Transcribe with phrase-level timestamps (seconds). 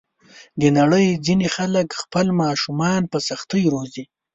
[0.61, 4.03] د نړۍ ځینې خلک خپل ماشومان په سختۍ روزي.